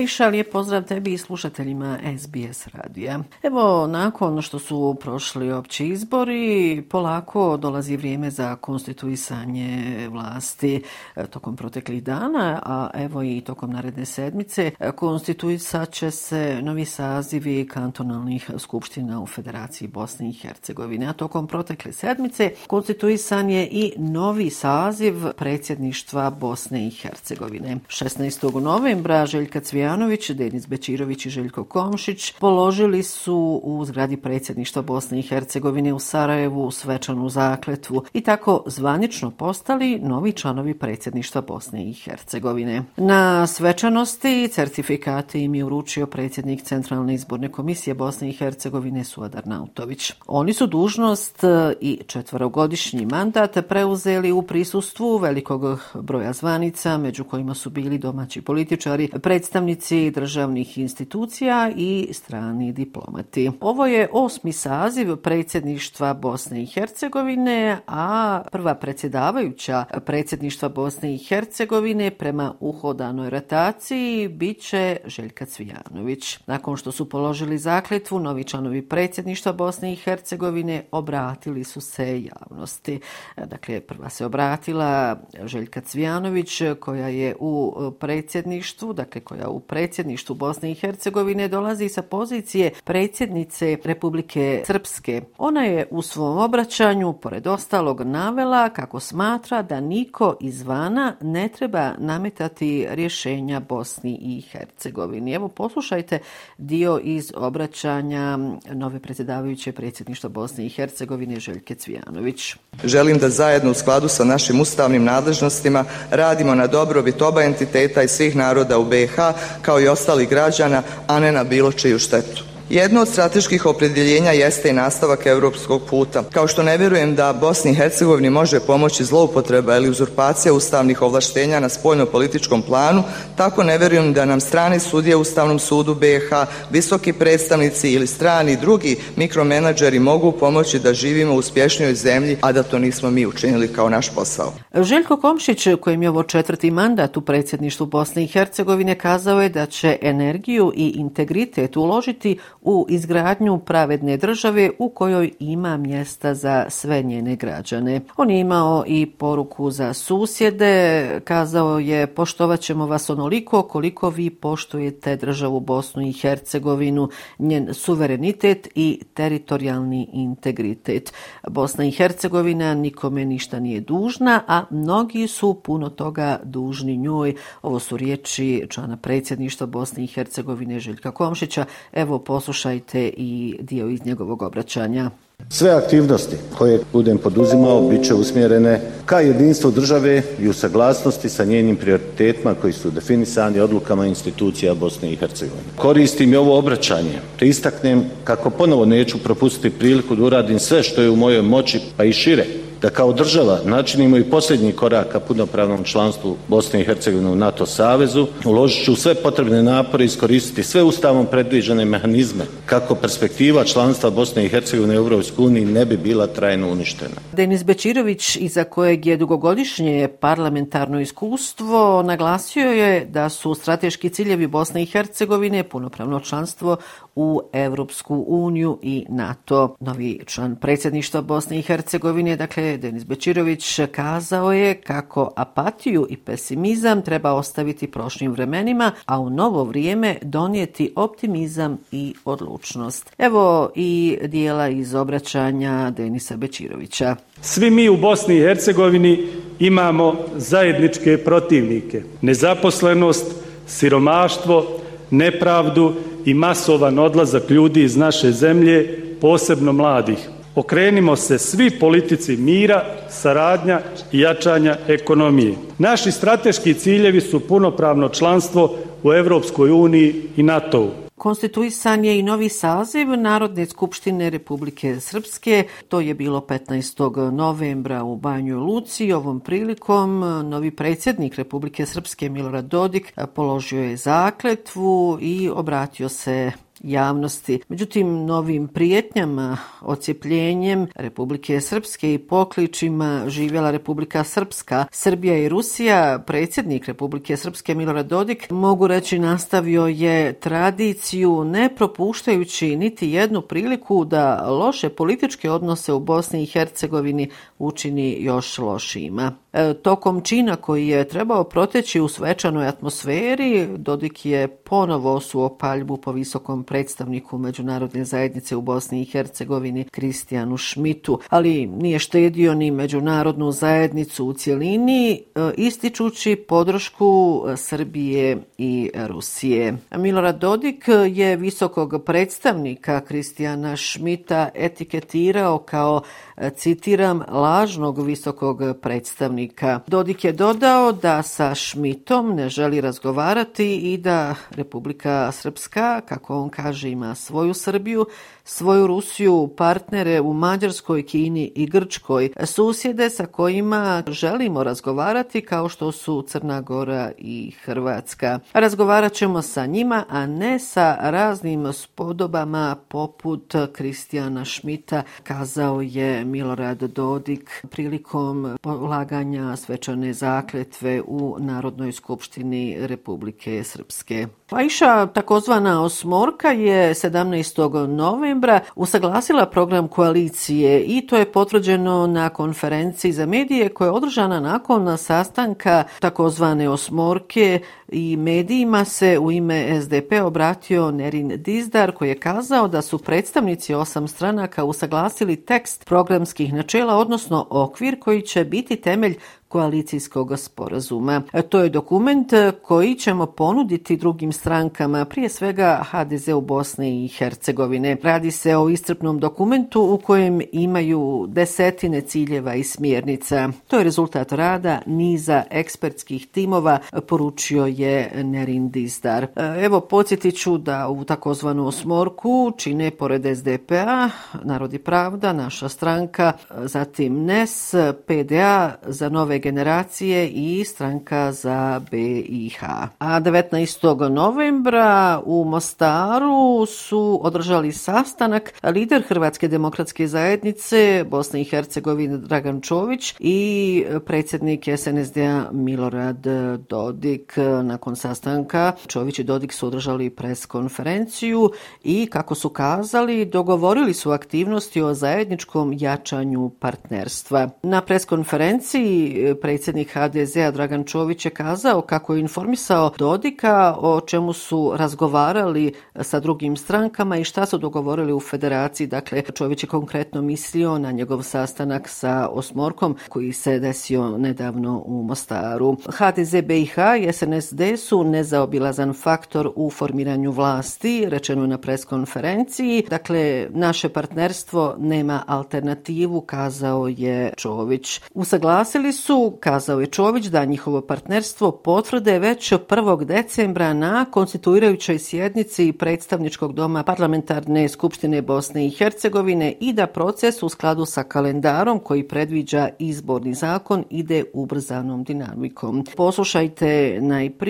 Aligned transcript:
Aisha, 0.00 0.26
lijep 0.26 0.52
pozdrav 0.52 0.82
tebi 0.82 1.12
i 1.12 1.18
slušateljima 1.18 1.98
SBS 2.18 2.66
radija. 2.66 3.20
Evo, 3.42 3.86
nakon 3.86 4.42
što 4.42 4.58
su 4.58 4.96
prošli 5.00 5.52
opći 5.52 5.86
izbori, 5.86 6.82
polako 6.90 7.56
dolazi 7.56 7.96
vrijeme 7.96 8.30
za 8.30 8.56
konstituisanje 8.56 10.08
vlasti 10.10 10.82
e, 11.16 11.26
tokom 11.26 11.56
proteklih 11.56 12.02
dana, 12.02 12.62
a 12.66 12.90
evo 12.94 13.22
i 13.22 13.40
tokom 13.40 13.70
naredne 13.70 14.06
sedmice 14.06 14.70
e, 14.78 14.92
konstituisat 14.92 15.90
će 15.90 16.10
se 16.10 16.58
novi 16.62 16.84
sazivi 16.84 17.68
kantonalnih 17.68 18.50
skupština 18.58 19.20
u 19.20 19.26
Federaciji 19.26 19.88
Bosne 19.88 20.28
i 20.28 20.32
Hercegovine. 20.32 21.06
A 21.06 21.12
tokom 21.12 21.46
protekle 21.46 21.92
sedmice 21.92 22.52
konstituisan 22.66 23.50
je 23.50 23.68
i 23.70 23.92
novi 23.96 24.50
saziv 24.50 25.14
predsjedništva 25.36 26.30
Bosne 26.30 26.86
i 26.86 26.90
Hercegovine. 26.90 27.78
16. 27.88 28.60
novembra 28.60 29.26
Željka 29.26 29.60
Cvijan 29.60 29.89
Stojanović, 29.90 30.30
Denis 30.30 30.66
Bečirović 30.66 31.26
i 31.26 31.30
Željko 31.30 31.64
Komšić 31.64 32.32
položili 32.38 33.02
su 33.02 33.60
u 33.64 33.84
zgradi 33.84 34.16
predsjedništva 34.16 34.82
Bosne 34.82 35.18
i 35.18 35.22
Hercegovine 35.22 35.92
u 35.92 35.98
Sarajevu 35.98 36.70
svečanu 36.70 37.28
zakletvu 37.28 38.04
i 38.12 38.20
tako 38.20 38.62
zvanično 38.66 39.30
postali 39.30 39.98
novi 39.98 40.32
članovi 40.32 40.74
predsjedništva 40.74 41.40
Bosne 41.40 41.90
i 41.90 41.92
Hercegovine. 41.92 42.82
Na 42.96 43.46
svečanosti 43.46 44.48
certifikate 44.48 45.40
im 45.40 45.54
je 45.54 45.64
uručio 45.64 46.06
predsjednik 46.06 46.62
Centralne 46.62 47.14
izborne 47.14 47.48
komisije 47.48 47.94
Bosne 47.94 48.28
i 48.28 48.32
Hercegovine 48.32 49.04
Suadar 49.04 49.46
Nautović. 49.46 50.12
Oni 50.26 50.52
su 50.52 50.66
dužnost 50.66 51.44
i 51.80 52.00
četvorogodišnji 52.06 53.06
mandat 53.06 53.58
preuzeli 53.68 54.32
u 54.32 54.42
prisustvu 54.42 55.16
velikog 55.16 55.80
broja 55.94 56.32
zvanica, 56.32 56.98
među 56.98 57.24
kojima 57.24 57.54
su 57.54 57.70
bili 57.70 57.98
domaći 57.98 58.42
političari, 58.42 59.08
predstavnici 59.22 59.79
predstavnici 59.80 60.10
državnih 60.10 60.78
institucija 60.78 61.70
i 61.76 62.08
strani 62.12 62.72
diplomati. 62.72 63.50
Ovo 63.60 63.86
je 63.86 64.08
osmi 64.12 64.52
saziv 64.52 65.16
predsjedništva 65.16 66.14
Bosne 66.14 66.62
i 66.62 66.66
Hercegovine, 66.66 67.78
a 67.86 68.42
prva 68.52 68.74
predsjedavajuća 68.74 69.84
predsjedništva 70.06 70.68
Bosne 70.68 71.14
i 71.14 71.18
Hercegovine 71.18 72.10
prema 72.10 72.54
uhodanoj 72.60 73.30
rotaciji 73.30 74.28
bit 74.28 74.60
će 74.60 74.96
Željka 75.04 75.46
Cvijanović. 75.46 76.38
Nakon 76.46 76.76
što 76.76 76.92
su 76.92 77.08
položili 77.08 77.58
zakletvu, 77.58 78.18
novi 78.18 78.44
članovi 78.44 78.82
predsjedništva 78.82 79.52
Bosne 79.52 79.92
i 79.92 79.96
Hercegovine 79.96 80.84
obratili 80.92 81.64
su 81.64 81.80
se 81.80 82.22
javnosti. 82.22 83.00
Dakle, 83.46 83.80
prva 83.80 84.08
se 84.08 84.26
obratila 84.26 85.16
Željka 85.44 85.80
Cvijanović, 85.80 86.62
koja 86.80 87.08
je 87.08 87.36
u 87.40 87.74
predsjedništvu, 88.00 88.92
dakle 88.92 89.20
koja 89.20 89.48
u 89.48 89.60
predsjedništvu 89.70 90.34
Bosne 90.34 90.70
i 90.70 90.74
Hercegovine 90.74 91.48
dolazi 91.48 91.88
sa 91.88 92.02
pozicije 92.02 92.70
predsjednice 92.84 93.76
Republike 93.84 94.62
Srpske. 94.66 95.22
Ona 95.38 95.64
je 95.64 95.86
u 95.90 96.02
svom 96.02 96.38
obraćanju, 96.38 97.12
pored 97.12 97.46
ostalog, 97.46 98.00
navela 98.00 98.68
kako 98.68 99.00
smatra 99.00 99.62
da 99.62 99.80
niko 99.80 100.36
izvana 100.40 101.16
ne 101.20 101.48
treba 101.48 101.92
nametati 101.98 102.86
rješenja 102.90 103.60
Bosni 103.60 104.18
i 104.22 104.40
Hercegovini. 104.40 105.32
Evo, 105.32 105.48
poslušajte 105.48 106.18
dio 106.58 107.00
iz 107.02 107.32
obraćanja 107.36 108.38
nove 108.72 108.98
predsjedavajuće 108.98 109.72
predsjedništva 109.72 110.28
Bosne 110.28 110.66
i 110.66 110.68
Hercegovine 110.68 111.40
Željke 111.40 111.74
Cvijanović. 111.74 112.56
Želim 112.84 113.18
da 113.18 113.28
zajedno 113.28 113.70
u 113.70 113.74
skladu 113.74 114.08
sa 114.08 114.24
našim 114.24 114.60
ustavnim 114.60 115.04
nadležnostima 115.04 115.84
radimo 116.10 116.54
na 116.54 116.66
dobrobit 116.66 117.22
oba 117.22 117.42
entiteta 117.42 118.02
i 118.02 118.08
svih 118.08 118.36
naroda 118.36 118.78
u 118.78 118.84
BiH 118.84 119.14
kao 119.62 119.80
i 119.80 119.88
ostali 119.88 120.26
građana, 120.26 120.82
a 121.06 121.20
ne 121.20 121.32
na 121.32 121.44
bilo 121.44 121.72
čiju 121.72 121.98
štetu. 121.98 122.49
Jedno 122.70 123.00
od 123.00 123.08
strateških 123.08 123.66
opredjeljenja 123.66 124.30
jeste 124.30 124.68
i 124.68 124.72
nastavak 124.72 125.26
evropskog 125.26 125.82
puta. 125.90 126.22
Kao 126.32 126.48
što 126.48 126.62
ne 126.62 126.76
vjerujem 126.78 127.14
da 127.14 127.32
Bosni 127.32 127.70
i 127.70 127.74
Hercegovini 127.74 128.30
može 128.30 128.60
pomoći 128.60 129.04
zloupotreba 129.04 129.76
ili 129.76 129.88
uzurpacija 129.88 130.52
ustavnih 130.52 131.02
ovlaštenja 131.02 131.60
na 131.60 131.68
spoljno-političkom 131.68 132.62
planu, 132.62 133.02
tako 133.36 133.62
ne 133.62 133.78
vjerujem 133.78 134.12
da 134.12 134.24
nam 134.24 134.40
strani 134.40 134.80
sudije 134.80 135.16
u 135.16 135.20
Ustavnom 135.20 135.58
sudu 135.58 135.94
BiH, 135.94 136.30
visoki 136.70 137.12
predstavnici 137.12 137.92
ili 137.92 138.06
strani 138.06 138.56
drugi 138.56 138.96
mikromenadžeri 139.16 139.98
mogu 139.98 140.32
pomoći 140.32 140.78
da 140.78 140.94
živimo 140.94 141.34
u 141.34 141.36
uspješnijoj 141.36 141.94
zemlji, 141.94 142.36
a 142.40 142.52
da 142.52 142.62
to 142.62 142.78
nismo 142.78 143.10
mi 143.10 143.26
učinili 143.26 143.72
kao 143.72 143.88
naš 143.88 144.14
posao. 144.14 144.52
Željko 144.74 145.16
Komšić, 145.16 145.66
kojem 145.80 146.02
je 146.02 146.08
ovo 146.08 146.22
četvrti 146.22 146.70
mandat 146.70 147.16
u 147.16 147.20
predsjedništvu 147.20 147.86
Bosne 147.86 148.24
i 148.24 148.26
Hercegovine, 148.26 148.98
kazao 148.98 149.42
je 149.42 149.48
da 149.48 149.66
će 149.66 149.98
energiju 150.02 150.72
i 150.76 150.88
integritet 150.88 151.76
uložiti 151.76 152.38
u 152.62 152.86
izgradnju 152.88 153.58
pravedne 153.58 154.16
države 154.16 154.70
u 154.78 154.88
kojoj 154.88 155.30
ima 155.38 155.76
mjesta 155.76 156.34
za 156.34 156.66
sve 156.68 157.02
njene 157.02 157.36
građane. 157.36 158.00
On 158.16 158.30
je 158.30 158.40
imao 158.40 158.84
i 158.86 159.06
poruku 159.06 159.70
za 159.70 159.92
susjede, 159.92 161.20
kazao 161.24 161.78
je 161.78 162.06
poštovat 162.06 162.60
ćemo 162.60 162.86
vas 162.86 163.10
onoliko 163.10 163.62
koliko 163.62 164.10
vi 164.10 164.30
poštujete 164.30 165.16
državu 165.16 165.60
Bosnu 165.60 166.02
i 166.02 166.12
Hercegovinu, 166.12 167.08
njen 167.38 167.74
suverenitet 167.74 168.68
i 168.74 169.00
teritorijalni 169.14 170.08
integritet. 170.12 171.12
Bosna 171.48 171.84
i 171.84 171.90
Hercegovina 171.90 172.74
nikome 172.74 173.24
ništa 173.24 173.60
nije 173.60 173.80
dužna, 173.80 174.42
a 174.46 174.64
mnogi 174.70 175.28
su 175.28 175.54
puno 175.54 175.88
toga 175.88 176.40
dužni 176.44 176.96
njoj. 176.96 177.34
Ovo 177.62 177.78
su 177.78 177.96
riječi 177.96 178.66
člana 178.68 178.96
predsjedništva 178.96 179.66
Bosne 179.66 180.04
i 180.04 180.06
Hercegovine 180.06 180.80
Željka 180.80 181.10
Komšića. 181.10 181.64
Evo 181.92 182.18
poslu 182.18 182.49
poslušajte 182.50 183.10
i 183.16 183.56
dio 183.60 183.88
iz 183.88 184.04
njegovog 184.04 184.42
obraćanja. 184.42 185.10
Sve 185.48 185.70
aktivnosti 185.70 186.36
koje 186.58 186.80
budem 186.92 187.18
poduzimao 187.18 187.88
bit 187.88 188.04
će 188.04 188.14
usmjerene 188.14 188.80
ka 189.06 189.20
jedinstvu 189.20 189.70
države 189.70 190.22
i 190.40 190.48
u 190.48 190.52
saglasnosti 190.52 191.28
sa 191.28 191.44
njenim 191.44 191.76
prioritetima 191.76 192.54
koji 192.54 192.72
su 192.72 192.90
definisani 192.90 193.60
odlukama 193.60 194.06
institucija 194.06 194.74
Bosne 194.74 195.12
i 195.12 195.16
Hercegovine. 195.16 195.76
Koristim 195.76 196.32
i 196.32 196.36
ovo 196.36 196.58
obraćanje 196.58 197.20
te 197.38 197.48
istaknem 197.48 198.04
kako 198.24 198.50
ponovo 198.50 198.84
neću 198.84 199.18
propustiti 199.18 199.78
priliku 199.78 200.16
da 200.16 200.24
uradim 200.24 200.58
sve 200.58 200.82
što 200.82 201.02
je 201.02 201.10
u 201.10 201.16
mojoj 201.16 201.42
moći 201.42 201.80
pa 201.96 202.04
i 202.04 202.12
šire 202.12 202.46
da 202.82 202.90
kao 202.90 203.12
država 203.12 203.60
načinimo 203.64 204.16
i 204.16 204.24
posljednji 204.24 204.72
korak 204.72 205.08
ka 205.12 205.20
punopravnom 205.20 205.84
članstvu 205.84 206.36
Bosne 206.48 206.80
i 206.80 206.84
Hercegovine 206.84 207.30
u 207.30 207.36
NATO 207.36 207.66
savezu, 207.66 208.26
uložit 208.44 208.84
ću 208.84 208.96
sve 208.96 209.14
potrebne 209.14 209.62
napore 209.62 210.04
i 210.04 210.06
iskoristiti 210.06 210.62
sve 210.62 210.82
ustavom 210.82 211.26
predviđene 211.26 211.84
mehanizme 211.84 212.44
kako 212.66 212.94
perspektiva 212.94 213.64
članstva 213.64 214.10
Bosne 214.10 214.44
i 214.44 214.48
Hercegovine 214.48 215.00
u 215.00 215.02
Evropskoj 215.04 215.46
uniji 215.46 215.64
ne 215.64 215.84
bi 215.84 215.96
bila 215.96 216.26
trajno 216.26 216.68
uništena. 216.68 217.14
Denis 217.32 217.64
Bečirović, 217.64 218.36
iza 218.36 218.64
kojeg 218.64 219.06
je 219.06 219.16
dugogodišnje 219.16 220.08
parlamentarno 220.20 221.00
iskustvo, 221.00 222.02
naglasio 222.02 222.70
je 222.70 223.04
da 223.04 223.28
su 223.28 223.54
strateški 223.54 224.08
ciljevi 224.08 224.46
Bosne 224.46 224.82
i 224.82 224.86
Hercegovine 224.86 225.62
punopravno 225.62 226.20
članstvo 226.20 226.76
u 227.20 227.40
Evropsku 227.52 228.24
uniju 228.28 228.78
i 228.82 229.06
NATO. 229.08 229.76
Novi 229.80 230.20
član 230.26 230.56
predsjedništva 230.56 231.20
Bosne 231.20 231.58
i 231.58 231.62
Hercegovine, 231.62 232.36
dakle 232.36 232.76
Denis 232.76 233.04
Bečirović, 233.04 233.80
kazao 233.92 234.52
je 234.52 234.74
kako 234.74 235.32
apatiju 235.36 236.06
i 236.10 236.16
pesimizam 236.16 237.02
treba 237.02 237.32
ostaviti 237.32 237.86
prošlim 237.86 238.32
vremenima, 238.32 238.92
a 239.06 239.18
u 239.18 239.30
novo 239.30 239.64
vrijeme 239.64 240.16
donijeti 240.22 240.92
optimizam 240.96 241.78
i 241.92 242.14
odlučnost. 242.24 243.12
Evo 243.18 243.70
i 243.74 244.18
dijela 244.24 244.68
iz 244.68 244.94
obraćanja 244.94 245.90
Denisa 245.90 246.36
Bečirovića. 246.36 247.16
Svi 247.40 247.70
mi 247.70 247.88
u 247.88 247.96
Bosni 247.96 248.36
i 248.36 248.40
Hercegovini 248.40 249.26
imamo 249.58 250.14
zajedničke 250.36 251.18
protivnike. 251.18 252.02
Nezaposlenost, 252.22 253.26
siromaštvo, 253.66 254.66
nepravdu 255.10 255.94
i 256.24 256.34
masovan 256.34 256.98
odlazak 256.98 257.50
ljudi 257.50 257.82
iz 257.82 257.96
naše 257.96 258.32
zemlje, 258.32 258.98
posebno 259.20 259.72
mladih. 259.72 260.28
Okrenimo 260.54 261.16
se 261.16 261.38
svi 261.38 261.70
politici 261.70 262.36
mira, 262.36 262.84
saradnja 263.08 263.80
i 264.12 264.20
jačanja 264.20 264.76
ekonomije. 264.88 265.54
Naši 265.78 266.12
strateški 266.12 266.74
ciljevi 266.74 267.20
su 267.20 267.40
punopravno 267.40 268.08
članstvo 268.08 268.76
u 269.02 269.12
Evropskoj 269.12 269.70
uniji 269.70 270.14
i 270.36 270.42
NATO-u. 270.42 271.09
Konstituisan 271.20 272.04
je 272.04 272.18
i 272.18 272.22
novi 272.22 272.48
saziv 272.48 273.08
Narodne 273.08 273.66
skupštine 273.66 274.30
Republike 274.30 275.00
Srpske. 275.00 275.64
To 275.88 276.00
je 276.00 276.14
bilo 276.14 276.40
15. 276.40 277.30
novembra 277.30 278.04
u 278.04 278.16
Banju 278.16 278.58
Luci. 278.58 279.12
Ovom 279.12 279.40
prilikom 279.40 280.20
novi 280.48 280.70
predsjednik 280.70 281.34
Republike 281.34 281.86
Srpske 281.86 282.28
Milorad 282.28 282.64
Dodik 282.64 283.12
položio 283.34 283.82
je 283.82 283.96
zakletvu 283.96 285.18
i 285.20 285.50
obratio 285.54 286.08
se 286.08 286.52
javnosti. 286.80 287.60
Međutim, 287.68 288.24
novim 288.26 288.68
prijetnjama, 288.68 289.56
ocijepljenjem 289.80 290.86
Republike 290.94 291.60
Srpske 291.60 292.14
i 292.14 292.18
pokličima 292.18 293.24
živjela 293.26 293.70
Republika 293.70 294.24
Srpska, 294.24 294.84
Srbija 294.90 295.36
i 295.36 295.48
Rusija, 295.48 296.18
predsjednik 296.26 296.86
Republike 296.86 297.36
Srpske 297.36 297.74
Milorad 297.74 298.06
Dodik, 298.06 298.50
mogu 298.50 298.86
reći 298.86 299.18
nastavio 299.18 299.86
je 299.86 300.32
tradiciju 300.32 301.44
ne 301.44 301.74
propuštajući 301.76 302.76
niti 302.76 303.10
jednu 303.10 303.42
priliku 303.42 304.04
da 304.04 304.50
loše 304.50 304.88
političke 304.88 305.50
odnose 305.50 305.92
u 305.92 306.00
Bosni 306.00 306.42
i 306.42 306.46
Hercegovini 306.46 307.30
učini 307.58 308.16
još 308.20 308.58
lošima. 308.58 309.32
E, 309.52 309.74
tokom 309.74 310.20
čina 310.20 310.56
koji 310.56 310.88
je 310.88 311.08
trebao 311.08 311.44
proteći 311.44 312.00
u 312.00 312.08
svečanoj 312.08 312.66
atmosferi, 312.66 313.68
Dodik 313.76 314.26
je 314.26 314.48
ponovo 314.48 315.14
osuo 315.14 315.56
paljbu 315.58 315.96
po 315.96 316.12
visokom 316.12 316.64
predstavniku 316.70 317.38
međunarodne 317.38 318.04
zajednice 318.04 318.56
u 318.56 318.60
Bosni 318.60 319.02
i 319.02 319.04
Hercegovini, 319.04 319.84
Kristijanu 319.84 320.56
Šmitu, 320.56 321.20
ali 321.28 321.66
nije 321.66 321.98
štedio 321.98 322.54
ni 322.54 322.70
međunarodnu 322.70 323.52
zajednicu 323.52 324.26
u 324.26 324.32
cjelini, 324.32 325.12
e, 325.12 325.20
ističući 325.56 326.36
podršku 326.36 327.42
Srbije 327.56 328.38
i 328.58 328.90
Rusije. 328.94 329.76
Milorad 329.96 330.38
Dodik 330.38 330.84
je 331.12 331.36
visokog 331.36 332.02
predstavnika 332.06 333.00
Kristijana 333.00 333.76
Šmita 333.76 334.48
etiketirao 334.54 335.58
kao, 335.58 336.02
e, 336.36 336.50
citiram, 336.50 337.22
lažnog 337.28 338.06
visokog 338.06 338.62
predstavnika. 338.82 339.80
Dodik 339.86 340.24
je 340.24 340.32
dodao 340.32 340.92
da 340.92 341.22
sa 341.22 341.54
Šmitom 341.54 342.34
ne 342.34 342.48
želi 342.48 342.80
razgovarati 342.80 343.92
i 343.92 343.98
da 343.98 344.34
Republika 344.50 345.32
Srpska, 345.32 346.00
kako 346.00 346.38
on 346.38 346.48
kaže, 346.48 346.59
kaže 346.62 346.90
ima 346.90 347.14
svoju 347.14 347.54
Srbiju, 347.54 348.06
svoju 348.50 348.86
Rusiju, 348.86 349.50
partnere 349.56 350.20
u 350.20 350.32
Mađarskoj, 350.32 351.02
Kini 351.02 351.52
i 351.54 351.66
Grčkoj, 351.66 352.30
susjede 352.44 353.10
sa 353.10 353.26
kojima 353.26 354.02
želimo 354.08 354.64
razgovarati 354.64 355.40
kao 355.40 355.68
što 355.68 355.92
su 355.92 356.22
Crna 356.22 356.60
Gora 356.60 357.12
i 357.18 357.50
Hrvatska. 357.64 358.38
Razgovarat 358.52 359.12
ćemo 359.12 359.42
sa 359.42 359.66
njima, 359.66 360.04
a 360.08 360.26
ne 360.26 360.58
sa 360.58 360.96
raznim 361.00 361.72
spodobama 361.72 362.76
poput 362.88 363.54
Kristijana 363.72 364.44
Šmita, 364.44 365.02
kazao 365.22 365.80
je 365.80 366.24
Milorad 366.24 366.78
Dodik 366.78 367.66
prilikom 367.70 368.56
polaganja 368.62 369.56
svečane 369.56 370.12
zakletve 370.12 371.02
u 371.06 371.36
Narodnoj 371.38 371.92
skupštini 371.92 372.76
Republike 372.80 373.64
Srpske. 373.64 374.26
Pajša, 374.48 375.06
takozvana 375.06 375.82
osmorka, 375.82 376.48
je 376.48 376.94
17. 376.94 377.86
novembra 377.86 378.39
usaglasila 378.74 379.46
program 379.46 379.88
koalicije 379.88 380.82
i 380.82 381.06
to 381.06 381.16
je 381.16 381.32
potvrđeno 381.32 382.06
na 382.06 382.28
konferenciji 382.28 383.12
za 383.12 383.26
medije 383.26 383.68
koja 383.68 383.86
je 383.86 383.92
održana 383.92 384.40
nakon 384.40 384.98
sastanka 384.98 385.84
takozvane 386.00 386.68
osmorke 386.68 387.60
i 387.92 388.16
medijima 388.16 388.84
se 388.84 389.18
u 389.18 389.32
ime 389.32 389.80
SDP 389.80 390.12
obratio 390.24 390.90
Nerin 390.90 391.32
Dizdar 391.36 391.92
koji 391.92 392.08
je 392.08 392.18
kazao 392.18 392.68
da 392.68 392.82
su 392.82 392.98
predstavnici 392.98 393.74
osam 393.74 394.08
stranaka 394.08 394.64
usaglasili 394.64 395.36
tekst 395.36 395.84
programskih 395.84 396.54
načela, 396.54 396.96
odnosno 396.96 397.46
okvir 397.50 398.00
koji 398.00 398.22
će 398.22 398.44
biti 398.44 398.76
temelj 398.76 399.16
koalicijskog 399.48 400.38
sporazuma. 400.38 401.22
E, 401.32 401.42
to 401.42 401.62
je 401.62 401.68
dokument 401.68 402.32
e, 402.32 402.52
koji 402.62 402.94
ćemo 402.94 403.26
ponuditi 403.26 403.96
drugim 403.96 404.32
strankama, 404.32 405.04
prije 405.04 405.28
svega 405.28 405.84
HDZ 405.90 406.28
u 406.28 406.40
Bosni 406.40 407.04
i 407.04 407.08
Hercegovine. 407.08 407.96
Radi 408.02 408.30
se 408.30 408.56
o 408.56 408.68
istrpnom 408.68 409.18
dokumentu 409.18 409.82
u 409.82 409.98
kojem 409.98 410.40
imaju 410.52 411.26
desetine 411.28 412.00
ciljeva 412.00 412.54
i 412.54 412.64
smjernica. 412.64 413.48
To 413.68 413.78
je 413.78 413.84
rezultat 413.84 414.32
rada 414.32 414.82
niza 414.86 415.42
ekspertskih 415.50 416.26
timova, 416.26 416.78
poručio 417.08 417.66
je 417.66 417.79
Nerin 418.24 418.70
Dizdar. 418.70 419.22
E, 419.24 419.28
evo, 419.64 419.80
podsjetit 419.80 420.36
ću 420.38 420.58
da 420.58 420.88
u 420.88 421.04
takozvanu 421.04 421.66
osmorku 421.66 422.52
čine 422.56 422.90
pored 422.90 423.36
SDP-a, 423.36 424.10
Narodi 424.42 424.78
pravda, 424.78 425.32
naša 425.32 425.68
stranka, 425.68 426.32
zatim 426.50 427.24
NES, 427.24 427.74
PDA 428.06 428.74
za 428.86 429.08
nove 429.08 429.38
generacije 429.38 430.28
i 430.28 430.64
stranka 430.64 431.32
za 431.32 431.80
BiH. 431.90 432.62
A 432.98 433.20
19. 433.20 434.08
novembra 434.08 435.20
u 435.24 435.44
Mostaru 435.44 436.66
su 436.66 437.20
održali 437.22 437.72
sastanak 437.72 438.52
lider 438.62 439.02
Hrvatske 439.08 439.48
demokratske 439.48 440.06
zajednice 440.06 441.04
Bosne 441.08 441.40
i 441.40 441.44
Hercegovine 441.44 442.18
Dragan 442.18 442.60
Čović 442.60 443.14
i 443.18 443.84
predsjednik 444.06 444.64
SNSD-a 444.76 445.50
Milorad 445.52 446.26
Dodik. 446.68 447.38
Nakon 447.70 447.96
sastanka 447.96 448.72
Čović 448.86 449.18
i 449.18 449.24
Dodik 449.24 449.52
su 449.52 449.66
održali 449.66 450.10
pres 450.10 450.46
konferenciju 450.46 451.50
i 451.84 452.06
kako 452.06 452.34
su 452.34 452.48
kazali 452.48 453.24
dogovorili 453.24 453.94
su 453.94 454.10
aktivnosti 454.10 454.82
o 454.82 454.94
zajedničkom 454.94 455.72
jačanju 455.78 456.50
partnerstva. 456.58 457.48
Na 457.62 457.80
pres 457.80 458.04
konferenciji 458.04 459.24
e, 459.24 459.34
predsjednik 459.34 459.90
HDZ-a 459.94 460.50
Dragan 460.50 460.84
Čović 460.84 461.24
je 461.24 461.30
kazao 461.30 461.80
kako 461.80 462.14
je 462.14 462.20
informisao 462.20 462.92
Dodika 462.98 463.76
o 463.78 464.00
čemu 464.00 464.32
su 464.32 464.72
razgovarali 464.76 465.72
sa 466.00 466.20
drugim 466.20 466.56
strankama 466.56 467.16
i 467.16 467.24
šta 467.24 467.46
su 467.46 467.58
dogovorili 467.58 468.12
u 468.12 468.20
federaciji. 468.20 468.86
Dakle, 468.86 469.22
Čović 469.22 469.62
je 469.62 469.68
konkretno 469.68 470.22
mislio 470.22 470.78
na 470.78 470.90
njegov 470.90 471.22
sastanak 471.22 471.88
sa 471.88 472.28
Osmorkom 472.28 472.96
koji 473.08 473.32
se 473.32 473.58
desio 473.58 474.18
nedavno 474.18 474.82
u 474.86 475.02
Mostaru. 475.02 475.76
HDZ 475.86 476.34
BiH 476.42 476.76
i 477.00 477.12
SNSD 477.12 477.59
su 477.76 478.04
nezaobilazan 478.04 478.92
faktor 478.92 479.52
u 479.56 479.70
formiranju 479.70 480.30
vlasti, 480.30 481.06
rečeno 481.08 481.46
na 481.46 481.58
preskonferenciji. 481.58 482.84
Dakle, 482.90 483.46
naše 483.50 483.88
partnerstvo 483.88 484.74
nema 484.78 485.22
alternativu, 485.26 486.20
kazao 486.20 486.88
je 486.88 487.32
Čović. 487.36 488.00
Usaglasili 488.14 488.92
su 488.92 489.36
kazao 489.40 489.80
je 489.80 489.86
Čović 489.86 490.26
da 490.26 490.44
njihovo 490.44 490.80
partnerstvo 490.80 491.50
potvrde 491.52 492.18
već 492.18 492.52
1. 492.52 493.04
decembra 493.04 493.72
na 493.72 494.04
konstituirajućoj 494.04 494.98
sjednici 494.98 495.72
predstavničkog 495.72 496.52
doma 496.52 496.82
parlamentarne 496.82 497.68
skupštine 497.68 498.22
Bosne 498.22 498.66
i 498.66 498.70
Hercegovine 498.70 499.54
i 499.60 499.72
da 499.72 499.86
proces 499.86 500.42
u 500.42 500.48
skladu 500.48 500.84
sa 500.84 501.02
kalendarom 501.02 501.78
koji 501.78 502.08
predviđa 502.08 502.68
izborni 502.78 503.34
zakon 503.34 503.84
ide 503.90 504.24
ubrzanom 504.32 505.04
dinamikom. 505.04 505.84
Poslušajte 505.96 506.98
najprije 507.00 507.49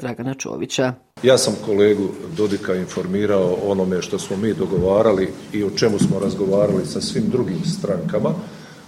Dragana 0.00 0.34
Čovića. 0.34 0.92
Ja 1.22 1.38
sam 1.38 1.54
kolegu 1.66 2.08
Dodika 2.36 2.74
informirao 2.74 3.58
onome 3.66 4.02
što 4.02 4.18
smo 4.18 4.36
mi 4.36 4.54
dogovarali 4.54 5.32
i 5.52 5.64
o 5.64 5.70
čemu 5.70 5.98
smo 5.98 6.18
razgovarali 6.18 6.86
sa 6.86 7.00
svim 7.00 7.24
drugim 7.30 7.64
strankama 7.64 8.34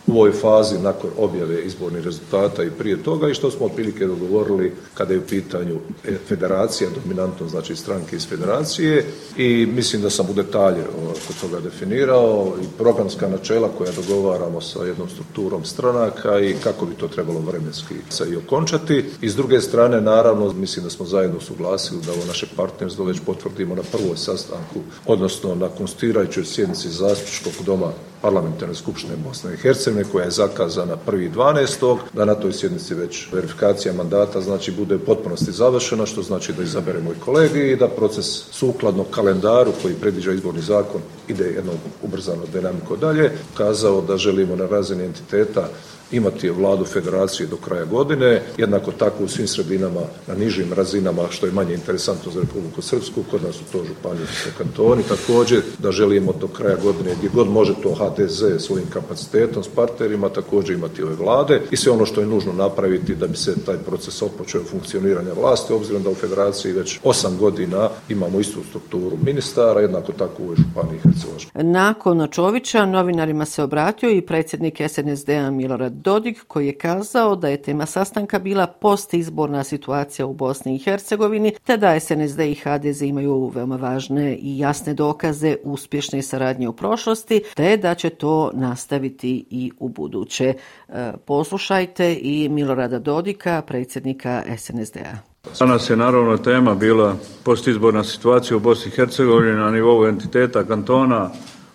u 0.08 0.12
ovoj 0.12 0.32
fazi 0.32 0.78
nakon 0.78 1.10
objave 1.18 1.62
izbornih 1.62 2.04
rezultata 2.04 2.64
i 2.64 2.70
prije 2.70 3.02
toga 3.02 3.28
i 3.28 3.34
što 3.34 3.50
smo 3.50 3.66
otprilike 3.66 4.06
dogovorili 4.06 4.72
kada 4.94 5.12
je 5.12 5.18
u 5.18 5.26
pitanju 5.28 5.78
e, 6.04 6.16
federacija, 6.28 6.90
dominantno 7.02 7.48
znači 7.48 7.76
stranke 7.76 8.16
iz 8.16 8.28
federacije 8.28 9.04
i 9.36 9.66
mislim 9.74 10.02
da 10.02 10.10
sam 10.10 10.30
u 10.30 10.32
detalje 10.32 10.82
kod 11.26 11.40
toga 11.40 11.60
definirao 11.60 12.52
i 12.62 12.78
programska 12.78 13.28
načela 13.28 13.68
koja 13.78 13.92
dogovaramo 13.92 14.60
sa 14.60 14.84
jednom 14.84 15.08
strukturom 15.08 15.64
stranaka 15.64 16.40
i 16.40 16.54
kako 16.64 16.86
bi 16.86 16.94
to 16.94 17.08
trebalo 17.08 17.40
vremenski 17.40 17.94
se 18.10 18.24
i 18.30 18.36
okončati. 18.36 19.04
I 19.20 19.28
s 19.28 19.36
druge 19.36 19.60
strane, 19.60 20.00
naravno, 20.00 20.52
mislim 20.52 20.84
da 20.84 20.90
smo 20.90 21.06
zajedno 21.06 21.40
suglasili 21.40 22.02
da 22.06 22.12
ovo 22.12 22.24
naše 22.26 22.46
partnerstvo 22.56 23.04
već 23.04 23.20
potvrdimo 23.26 23.74
na 23.74 23.82
prvoj 23.92 24.16
sastanku, 24.16 24.80
odnosno 25.06 25.54
na 25.54 25.68
konstituirajućoj 25.68 26.44
sjednici 26.44 26.88
zastupničkog 26.88 27.52
doma 27.66 27.92
parlamentarne 28.22 28.74
skupštine 28.74 29.16
Bosne 29.16 29.54
i 29.54 29.56
Hercegovine 29.56 30.10
koja 30.12 30.24
je 30.24 30.30
zakazana 30.30 30.96
1.12. 31.06 31.98
da 32.12 32.24
na 32.24 32.34
toj 32.34 32.52
sjednici 32.52 32.94
već 32.94 33.32
verifikacija 33.32 33.94
mandata 33.94 34.40
znači 34.40 34.72
bude 34.72 34.94
u 34.94 34.98
potpunosti 34.98 35.52
završena 35.52 36.06
što 36.06 36.22
znači 36.22 36.52
da 36.52 36.62
izaberemo 36.62 37.12
i 37.12 37.20
kolegi 37.24 37.60
i 37.60 37.76
da 37.76 37.88
proces 37.88 38.26
sukladno 38.50 39.04
kalendaru 39.04 39.72
koji 39.82 39.94
predviđa 39.94 40.32
izborni 40.32 40.62
zakon 40.62 41.00
ide 41.28 41.44
jednom 41.44 41.76
ubrzano 42.02 42.42
dinamiko 42.52 42.96
dalje 42.96 43.32
kazao 43.54 44.00
da 44.00 44.16
želimo 44.16 44.56
na 44.56 44.66
razini 44.66 45.04
entiteta 45.04 45.68
imati 46.12 46.50
vladu 46.50 46.84
federacije 46.84 47.46
do 47.46 47.56
kraja 47.56 47.84
godine, 47.84 48.42
jednako 48.56 48.92
tako 48.92 49.24
u 49.24 49.28
svim 49.28 49.48
sredinama 49.48 50.00
na 50.26 50.34
nižim 50.34 50.72
razinama, 50.72 51.22
što 51.30 51.46
je 51.46 51.52
manje 51.52 51.74
interesantno 51.74 52.32
za 52.32 52.40
Republiku 52.40 52.82
Srpsku, 52.82 53.24
kod 53.30 53.42
nas 53.42 53.56
su 53.56 53.64
to 53.72 53.84
županijski 53.84 54.50
kantoni, 54.58 55.02
također 55.02 55.62
da 55.78 55.92
želimo 55.92 56.32
do 56.40 56.48
kraja 56.48 56.76
godine 56.82 57.14
gdje 57.18 57.30
god 57.34 57.48
može 57.48 57.74
to 57.82 57.94
HDZ 57.94 58.42
svojim 58.58 58.86
kapacitetom 58.92 59.64
s 59.64 59.68
partnerima 59.68 60.28
također 60.28 60.76
imati 60.76 61.02
ove 61.02 61.14
vlade 61.14 61.60
i 61.70 61.76
sve 61.76 61.92
ono 61.92 62.06
što 62.06 62.20
je 62.20 62.26
nužno 62.26 62.52
napraviti 62.52 63.14
da 63.14 63.26
bi 63.26 63.36
se 63.36 63.64
taj 63.66 63.76
proces 63.76 64.22
opočeo 64.22 64.64
funkcioniranja 64.64 65.32
vlasti, 65.32 65.72
obzirom 65.72 66.02
da 66.02 66.10
u 66.10 66.14
federaciji 66.14 66.72
već 66.72 67.00
osam 67.04 67.38
godina 67.38 67.88
imamo 68.08 68.40
istu 68.40 68.60
strukturu 68.68 69.16
ministara, 69.24 69.80
jednako 69.80 70.12
tako 70.12 70.42
u 70.42 70.54
Županiji 70.56 71.00
Hercegovačke. 71.00 71.50
Nakon 71.54 72.28
Čovića 72.30 72.86
novinarima 72.86 73.44
se 73.44 73.62
obratio 73.62 74.10
i 74.10 74.20
predsjednik 74.20 74.80
SNSD-a 74.88 75.50
Milorad 75.50 75.97
Dodik 76.00 76.44
koji 76.46 76.66
je 76.66 76.78
kazao 76.78 77.36
da 77.36 77.48
je 77.48 77.62
tema 77.62 77.86
sastanka 77.86 78.38
bila 78.38 78.66
postizborna 78.66 79.64
situacija 79.64 80.26
u 80.26 80.32
Bosni 80.32 80.74
i 80.74 80.78
Hercegovini 80.78 81.54
te 81.64 81.76
da 81.76 82.00
SNSD 82.00 82.40
i 82.40 82.54
HDZ 82.54 83.02
imaju 83.02 83.52
veoma 83.54 83.76
važne 83.76 84.36
i 84.36 84.58
jasne 84.58 84.94
dokaze 84.94 85.56
uspješne 85.62 86.22
saradnje 86.22 86.68
u 86.68 86.72
prošlosti 86.72 87.42
te 87.56 87.76
da 87.76 87.94
će 87.94 88.10
to 88.10 88.50
nastaviti 88.54 89.44
i 89.50 89.70
u 89.78 89.88
buduće. 89.88 90.54
E, 90.88 91.12
poslušajte 91.26 92.18
i 92.20 92.48
Milorada 92.48 92.98
Dodika, 92.98 93.62
predsjednika 93.66 94.42
SNSD-a. 94.58 95.16
Danas 95.58 95.90
je 95.90 95.96
naravno 95.96 96.36
tema 96.36 96.74
bila 96.74 97.16
postizborna 97.44 98.04
situacija 98.04 98.56
u 98.56 98.60
Bosni 98.60 98.92
i 98.92 98.96
Hercegovini 98.96 99.56
na 99.56 99.70
nivou 99.70 100.06
entiteta, 100.06 100.64
kantona, 100.64 101.30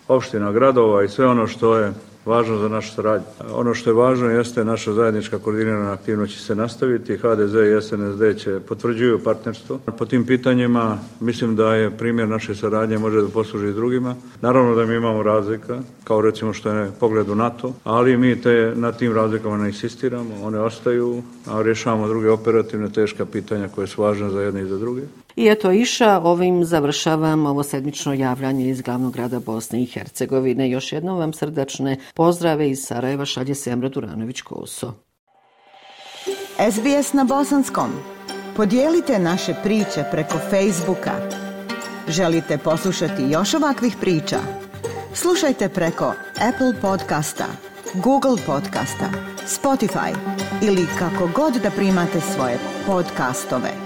opština, 0.08 0.52
gradova 0.52 1.04
i 1.04 1.08
sve 1.08 1.26
ono 1.26 1.46
što 1.46 1.76
je 1.76 1.92
važno 2.24 2.58
za 2.58 2.68
našu 2.68 2.94
saradnju. 2.94 3.26
Ono 3.52 3.74
što 3.74 3.90
je 3.90 3.94
važno 3.94 4.30
jeste 4.30 4.64
naša 4.64 4.92
zajednička 4.92 5.38
koordinirana 5.38 5.92
aktivnost 5.92 6.32
će 6.32 6.40
se 6.40 6.54
nastaviti. 6.54 7.16
HDZ 7.16 7.54
i 7.54 7.82
SNSD 7.82 8.42
će 8.42 8.60
potvrđuju 8.60 9.24
partnerstvo. 9.24 9.78
Po 9.98 10.06
tim 10.06 10.26
pitanjima 10.26 10.98
mislim 11.20 11.56
da 11.56 11.74
je 11.74 11.90
primjer 11.90 12.28
naše 12.28 12.54
saradnje 12.54 12.98
može 12.98 13.22
da 13.22 13.28
posluži 13.28 13.68
i 13.68 13.72
drugima. 13.72 14.14
Naravno 14.40 14.74
da 14.74 14.86
mi 14.86 14.94
imamo 14.94 15.22
razlika, 15.22 15.78
kao 16.04 16.20
recimo 16.20 16.52
što 16.52 16.70
je 16.70 16.92
pogled 17.00 17.28
u 17.28 17.34
NATO, 17.34 17.72
ali 17.84 18.16
mi 18.16 18.42
te, 18.42 18.72
na 18.76 18.92
tim 18.92 19.12
razlikama 19.12 19.56
ne 19.56 19.68
insistiramo, 19.68 20.34
one 20.42 20.60
ostaju, 20.60 21.22
a 21.46 21.62
rješavamo 21.62 22.08
druge 22.08 22.30
operativne 22.30 22.92
teška 22.92 23.26
pitanja 23.26 23.68
koje 23.68 23.86
su 23.86 24.02
važne 24.02 24.30
za 24.30 24.42
jedne 24.42 24.62
i 24.62 24.66
za 24.66 24.78
druge. 24.78 25.02
I 25.36 25.48
eto 25.48 25.72
iša, 25.72 26.20
ovim 26.24 26.64
završavam 26.64 27.46
ovo 27.46 27.62
sedmično 27.62 28.14
javljanje 28.14 28.68
iz 28.68 28.80
glavnog 28.80 29.12
grada 29.12 29.40
Bosne 29.40 29.82
i 29.82 29.86
Hercegovine. 29.86 30.70
Još 30.70 30.92
jednom 30.92 31.18
vam 31.18 31.32
srdačne 31.32 31.96
pozdrave 32.14 32.70
iz 32.70 32.84
Sarajeva 32.84 33.24
šalje 33.24 33.54
Semra 33.54 33.88
Duranović-Koso. 33.88 34.92
SBS 36.70 37.12
na 37.12 37.24
Bosanskom. 37.24 37.90
Podijelite 38.56 39.18
naše 39.18 39.54
priče 39.62 40.04
preko 40.10 40.38
Facebooka. 40.50 41.12
Želite 42.08 42.58
poslušati 42.58 43.22
još 43.30 43.54
ovakvih 43.54 43.96
priča? 44.00 44.38
Slušajte 45.14 45.68
preko 45.68 46.14
Apple 46.48 46.80
podcasta, 46.80 47.46
Google 47.94 48.36
podcasta, 48.46 49.10
Spotify 49.46 50.14
ili 50.62 50.86
kako 50.98 51.28
god 51.34 51.54
da 51.54 51.70
primate 51.70 52.20
svoje 52.20 52.58
podcastove. 52.86 53.83